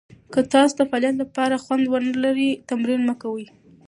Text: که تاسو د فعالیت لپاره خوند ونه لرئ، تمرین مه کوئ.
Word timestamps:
که 0.33 0.39
تاسو 0.51 0.73
د 0.77 0.81
فعالیت 0.89 1.15
لپاره 1.21 1.61
خوند 1.63 1.85
ونه 1.87 2.11
لرئ، 2.23 2.49
تمرین 2.69 3.01
مه 3.07 3.15
کوئ. 3.21 3.45